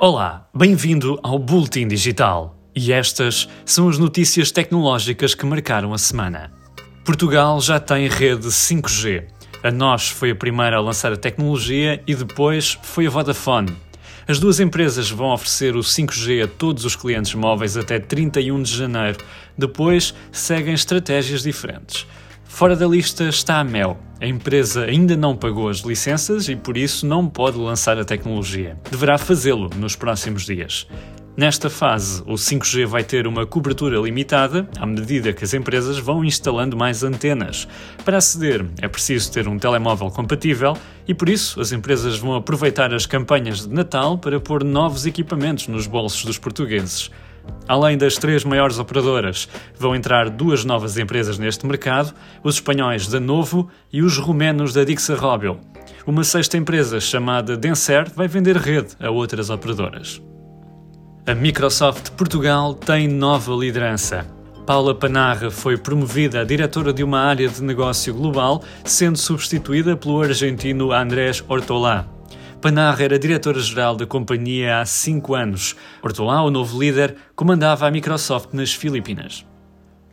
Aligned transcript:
Olá, 0.00 0.48
bem-vindo 0.54 1.18
ao 1.24 1.40
Bulletin 1.40 1.88
Digital. 1.88 2.56
E 2.72 2.92
estas 2.92 3.48
são 3.64 3.88
as 3.88 3.98
notícias 3.98 4.52
tecnológicas 4.52 5.34
que 5.34 5.44
marcaram 5.44 5.92
a 5.92 5.98
semana. 5.98 6.52
Portugal 7.04 7.60
já 7.60 7.80
tem 7.80 8.06
rede 8.06 8.46
5G. 8.46 9.26
A 9.60 9.72
NOS 9.72 10.10
foi 10.10 10.30
a 10.30 10.36
primeira 10.36 10.76
a 10.76 10.80
lançar 10.80 11.12
a 11.12 11.16
tecnologia 11.16 12.00
e 12.06 12.14
depois 12.14 12.78
foi 12.80 13.08
a 13.08 13.10
Vodafone. 13.10 13.76
As 14.28 14.38
duas 14.38 14.60
empresas 14.60 15.10
vão 15.10 15.32
oferecer 15.32 15.74
o 15.74 15.80
5G 15.80 16.44
a 16.44 16.46
todos 16.46 16.84
os 16.84 16.94
clientes 16.94 17.34
móveis 17.34 17.76
até 17.76 17.98
31 17.98 18.62
de 18.62 18.72
janeiro. 18.72 19.18
Depois 19.58 20.14
seguem 20.30 20.74
estratégias 20.74 21.42
diferentes. 21.42 22.06
Fora 22.44 22.76
da 22.76 22.86
lista 22.86 23.24
está 23.24 23.58
a 23.58 23.64
Mel. 23.64 23.98
A 24.20 24.26
empresa 24.26 24.84
ainda 24.84 25.16
não 25.16 25.36
pagou 25.36 25.68
as 25.68 25.78
licenças 25.78 26.48
e 26.48 26.56
por 26.56 26.76
isso 26.76 27.06
não 27.06 27.28
pode 27.28 27.56
lançar 27.56 27.96
a 27.98 28.04
tecnologia. 28.04 28.76
Deverá 28.90 29.16
fazê-lo 29.16 29.70
nos 29.76 29.94
próximos 29.94 30.44
dias. 30.44 30.88
Nesta 31.36 31.70
fase, 31.70 32.20
o 32.26 32.34
5G 32.34 32.84
vai 32.84 33.04
ter 33.04 33.24
uma 33.28 33.46
cobertura 33.46 33.96
limitada 34.00 34.68
à 34.76 34.84
medida 34.84 35.32
que 35.32 35.44
as 35.44 35.54
empresas 35.54 35.96
vão 35.96 36.24
instalando 36.24 36.76
mais 36.76 37.04
antenas. 37.04 37.68
Para 38.04 38.16
aceder, 38.16 38.66
é 38.82 38.88
preciso 38.88 39.30
ter 39.30 39.46
um 39.46 39.56
telemóvel 39.56 40.10
compatível 40.10 40.76
e 41.06 41.14
por 41.14 41.28
isso 41.28 41.60
as 41.60 41.70
empresas 41.70 42.18
vão 42.18 42.34
aproveitar 42.34 42.92
as 42.92 43.06
campanhas 43.06 43.68
de 43.68 43.72
Natal 43.72 44.18
para 44.18 44.40
pôr 44.40 44.64
novos 44.64 45.06
equipamentos 45.06 45.68
nos 45.68 45.86
bolsos 45.86 46.24
dos 46.24 46.38
portugueses. 46.38 47.08
Além 47.66 47.98
das 47.98 48.16
três 48.16 48.44
maiores 48.44 48.78
operadoras, 48.78 49.48
vão 49.78 49.94
entrar 49.94 50.30
duas 50.30 50.64
novas 50.64 50.96
empresas 50.96 51.38
neste 51.38 51.66
mercado, 51.66 52.14
os 52.42 52.54
espanhóis 52.54 53.06
da 53.06 53.20
Novo 53.20 53.68
e 53.92 54.02
os 54.02 54.16
romenos 54.16 54.72
da 54.72 54.84
Dixa 54.84 55.14
Robil. 55.14 55.58
Uma 56.06 56.24
sexta 56.24 56.56
empresa 56.56 56.98
chamada 56.98 57.56
Denser 57.56 58.10
vai 58.14 58.26
vender 58.26 58.56
rede 58.56 58.96
a 58.98 59.10
outras 59.10 59.50
operadoras. 59.50 60.22
A 61.26 61.34
Microsoft 61.34 62.12
Portugal 62.12 62.72
tem 62.72 63.06
nova 63.06 63.52
liderança. 63.52 64.26
Paula 64.64 64.94
Panarra 64.94 65.50
foi 65.50 65.76
promovida 65.76 66.40
a 66.40 66.44
diretora 66.44 66.92
de 66.92 67.04
uma 67.04 67.20
área 67.20 67.48
de 67.48 67.62
negócio 67.62 68.14
global, 68.14 68.62
sendo 68.84 69.18
substituída 69.18 69.96
pelo 69.96 70.22
argentino 70.22 70.92
Andrés 70.92 71.44
Ortolá. 71.46 72.06
Panarra 72.60 73.04
era 73.04 73.18
diretora-geral 73.18 73.94
da 73.94 74.04
companhia 74.04 74.80
há 74.80 74.84
cinco 74.84 75.34
anos. 75.34 75.76
Ortolá, 76.02 76.42
o 76.42 76.50
novo 76.50 76.80
líder, 76.80 77.14
comandava 77.36 77.86
a 77.86 77.90
Microsoft 77.90 78.52
nas 78.52 78.74
Filipinas. 78.74 79.46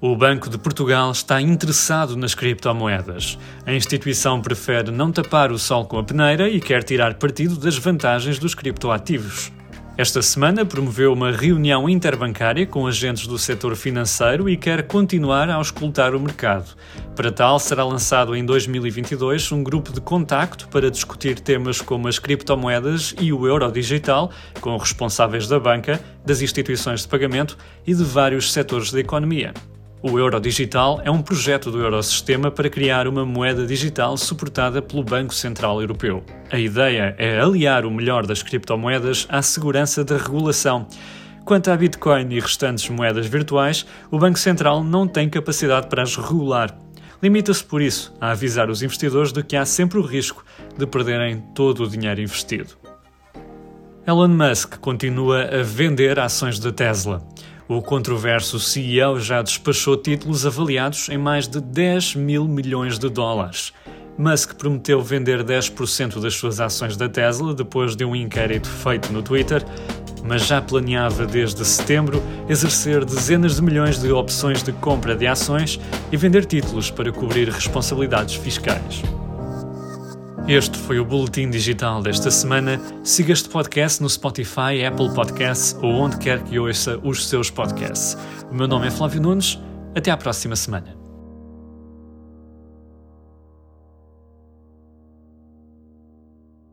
O 0.00 0.16
Banco 0.16 0.50
de 0.50 0.58
Portugal 0.58 1.12
está 1.12 1.40
interessado 1.40 2.16
nas 2.16 2.34
criptomoedas. 2.34 3.38
A 3.64 3.72
instituição 3.72 4.42
prefere 4.42 4.90
não 4.90 5.12
tapar 5.12 5.52
o 5.52 5.58
sol 5.58 5.84
com 5.84 5.98
a 5.98 6.02
peneira 6.02 6.48
e 6.48 6.60
quer 6.60 6.82
tirar 6.82 7.14
partido 7.14 7.56
das 7.56 7.78
vantagens 7.78 8.40
dos 8.40 8.56
criptoativos. 8.56 9.52
Esta 9.96 10.22
semana 10.22 10.64
promoveu 10.64 11.12
uma 11.12 11.30
reunião 11.30 11.86
interbancária 11.86 12.66
com 12.66 12.86
agentes 12.86 13.26
do 13.26 13.38
setor 13.38 13.76
financeiro 13.76 14.48
e 14.48 14.56
quer 14.56 14.86
continuar 14.86 15.50
a 15.50 15.56
auscultar 15.56 16.14
o 16.14 16.20
mercado. 16.20 16.74
Para 17.14 17.30
tal, 17.30 17.58
será 17.58 17.84
lançado 17.84 18.34
em 18.34 18.42
2022 18.42 19.52
um 19.52 19.62
grupo 19.62 19.92
de 19.92 20.00
contacto 20.00 20.66
para 20.68 20.90
discutir 20.90 21.38
temas 21.38 21.82
como 21.82 22.08
as 22.08 22.18
criptomoedas 22.18 23.14
e 23.20 23.34
o 23.34 23.46
euro 23.46 23.70
digital, 23.70 24.30
com 24.62 24.74
responsáveis 24.78 25.46
da 25.46 25.60
banca, 25.60 26.00
das 26.24 26.40
instituições 26.40 27.02
de 27.02 27.08
pagamento 27.08 27.58
e 27.86 27.92
de 27.92 28.02
vários 28.02 28.50
setores 28.50 28.90
da 28.90 28.98
economia. 28.98 29.52
O 30.04 30.18
Euro 30.18 30.40
Digital 30.40 31.00
é 31.04 31.10
um 31.12 31.22
projeto 31.22 31.70
do 31.70 31.78
Eurosistema 31.78 32.50
para 32.50 32.68
criar 32.68 33.06
uma 33.06 33.24
moeda 33.24 33.64
digital 33.64 34.16
suportada 34.16 34.82
pelo 34.82 35.04
Banco 35.04 35.32
Central 35.32 35.80
Europeu. 35.80 36.24
A 36.50 36.58
ideia 36.58 37.14
é 37.16 37.38
aliar 37.38 37.86
o 37.86 37.90
melhor 37.90 38.26
das 38.26 38.42
criptomoedas 38.42 39.28
à 39.28 39.40
segurança 39.42 40.02
da 40.02 40.16
regulação. 40.16 40.88
Quanto 41.44 41.70
à 41.70 41.76
Bitcoin 41.76 42.34
e 42.34 42.40
restantes 42.40 42.88
moedas 42.88 43.28
virtuais, 43.28 43.86
o 44.10 44.18
Banco 44.18 44.40
Central 44.40 44.82
não 44.82 45.06
tem 45.06 45.30
capacidade 45.30 45.86
para 45.86 46.02
as 46.02 46.16
regular. 46.16 46.76
Limita-se, 47.22 47.62
por 47.62 47.80
isso, 47.80 48.12
a 48.20 48.32
avisar 48.32 48.68
os 48.68 48.82
investidores 48.82 49.32
de 49.32 49.44
que 49.44 49.54
há 49.54 49.64
sempre 49.64 50.00
o 50.00 50.02
risco 50.02 50.44
de 50.76 50.84
perderem 50.84 51.40
todo 51.54 51.84
o 51.84 51.88
dinheiro 51.88 52.20
investido. 52.20 52.74
Elon 54.04 54.26
Musk 54.26 54.78
continua 54.78 55.44
a 55.44 55.62
vender 55.62 56.18
ações 56.18 56.58
da 56.58 56.72
Tesla. 56.72 57.22
O 57.74 57.80
controverso 57.80 58.60
CEO 58.60 59.18
já 59.18 59.40
despachou 59.40 59.96
títulos 59.96 60.44
avaliados 60.44 61.08
em 61.08 61.16
mais 61.16 61.48
de 61.48 61.58
10 61.58 62.16
mil 62.16 62.44
milhões 62.44 62.98
de 62.98 63.08
dólares. 63.08 63.72
Musk 64.18 64.56
prometeu 64.56 65.00
vender 65.00 65.42
10% 65.42 66.20
das 66.20 66.34
suas 66.34 66.60
ações 66.60 66.98
da 66.98 67.08
Tesla 67.08 67.54
depois 67.54 67.96
de 67.96 68.04
um 68.04 68.14
inquérito 68.14 68.68
feito 68.68 69.10
no 69.10 69.22
Twitter, 69.22 69.64
mas 70.22 70.46
já 70.46 70.60
planeava 70.60 71.24
desde 71.24 71.64
setembro 71.64 72.22
exercer 72.46 73.06
dezenas 73.06 73.56
de 73.56 73.62
milhões 73.62 73.98
de 73.98 74.12
opções 74.12 74.62
de 74.62 74.72
compra 74.72 75.16
de 75.16 75.26
ações 75.26 75.80
e 76.12 76.16
vender 76.18 76.44
títulos 76.44 76.90
para 76.90 77.10
cobrir 77.10 77.48
responsabilidades 77.48 78.34
fiscais. 78.34 79.02
Este 80.48 80.76
foi 80.76 80.98
o 80.98 81.04
Boletim 81.04 81.50
Digital 81.50 82.02
desta 82.02 82.30
semana. 82.30 82.80
Siga 83.04 83.32
este 83.32 83.48
podcast 83.48 84.02
no 84.02 84.08
Spotify, 84.08 84.84
Apple 84.86 85.12
Podcasts 85.14 85.76
ou 85.80 85.92
onde 85.92 86.18
quer 86.18 86.42
que 86.42 86.58
ouça 86.58 86.98
os 87.02 87.28
seus 87.28 87.50
podcasts. 87.50 88.16
O 88.50 88.54
meu 88.54 88.66
nome 88.66 88.86
é 88.88 88.90
Flávio 88.90 89.20
Nunes. 89.20 89.58
Até 89.94 90.10
à 90.10 90.16
próxima 90.16 90.56
semana. 90.56 91.01